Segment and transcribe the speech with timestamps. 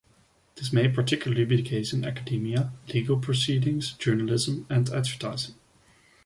[0.55, 5.53] This may particularly be the case in academia, legal proceedings, journalism and advertising.